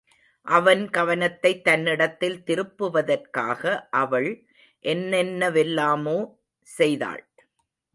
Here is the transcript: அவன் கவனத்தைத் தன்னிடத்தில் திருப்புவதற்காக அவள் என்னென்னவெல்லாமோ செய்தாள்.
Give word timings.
அவன் 0.47 0.89
கவனத்தைத் 0.89 1.63
தன்னிடத்தில் 1.63 2.43
திருப்புவதற்காக 2.43 3.87
அவள் 3.89 4.29
என்னென்னவெல்லாமோ 4.85 6.19
செய்தாள். 6.67 7.23